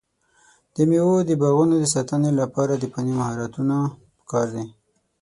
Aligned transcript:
د 0.75 0.77
مېوو 0.89 1.17
د 1.29 1.31
باغونو 1.41 1.75
د 1.79 1.85
ساتنې 1.95 2.31
لپاره 2.41 2.73
د 2.77 2.83
فني 2.93 3.13
مهارتونو 3.19 3.77
پکار 4.17 4.47
دی. 4.55 4.65